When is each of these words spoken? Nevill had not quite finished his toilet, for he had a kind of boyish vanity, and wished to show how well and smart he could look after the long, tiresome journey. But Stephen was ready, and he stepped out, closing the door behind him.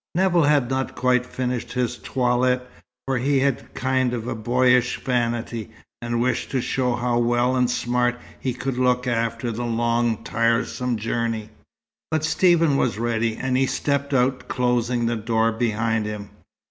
Nevill 0.15 0.45
had 0.45 0.67
not 0.67 0.95
quite 0.95 1.27
finished 1.27 1.73
his 1.73 1.99
toilet, 1.99 2.67
for 3.05 3.19
he 3.19 3.41
had 3.41 3.59
a 3.59 3.63
kind 3.79 4.15
of 4.15 4.43
boyish 4.43 4.99
vanity, 4.99 5.69
and 6.01 6.19
wished 6.19 6.49
to 6.49 6.59
show 6.59 6.95
how 6.95 7.19
well 7.19 7.55
and 7.55 7.69
smart 7.69 8.15
he 8.39 8.51
could 8.51 8.79
look 8.79 9.05
after 9.05 9.51
the 9.51 9.61
long, 9.63 10.23
tiresome 10.23 10.97
journey. 10.97 11.51
But 12.09 12.23
Stephen 12.25 12.77
was 12.77 12.97
ready, 12.97 13.35
and 13.37 13.55
he 13.55 13.67
stepped 13.67 14.11
out, 14.11 14.47
closing 14.47 15.05
the 15.05 15.15
door 15.15 15.51
behind 15.51 16.07
him. 16.07 16.31